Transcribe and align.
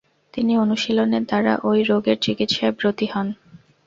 তিনি 0.33 0.53
অনুশীলনের 0.57 1.23
দ্বারা 1.25 1.53
ওই 1.63 1.79
রোগের 1.83 2.17
চিকিৎসায় 2.21 2.73
ব্রতী 2.77 3.07
হন। 3.13 3.27